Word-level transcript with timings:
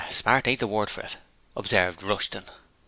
'Smart 0.09 0.47
ain't 0.47 0.59
the 0.59 0.65
word 0.65 0.89
for 0.89 1.01
it,' 1.01 1.17
observed 1.55 2.01
Rushton. 2.01 2.45